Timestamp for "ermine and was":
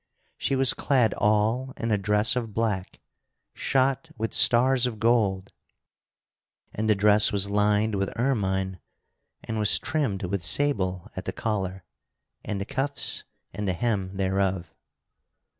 8.17-9.77